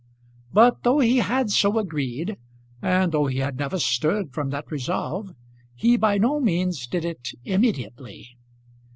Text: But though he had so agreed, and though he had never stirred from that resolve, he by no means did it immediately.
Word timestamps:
But 0.51 0.81
though 0.81 0.97
he 0.97 1.17
had 1.17 1.51
so 1.51 1.77
agreed, 1.77 2.37
and 2.81 3.11
though 3.11 3.27
he 3.27 3.37
had 3.37 3.59
never 3.59 3.77
stirred 3.77 4.31
from 4.33 4.49
that 4.49 4.71
resolve, 4.71 5.35
he 5.75 5.95
by 5.95 6.17
no 6.17 6.39
means 6.39 6.87
did 6.87 7.05
it 7.05 7.29
immediately. 7.45 8.35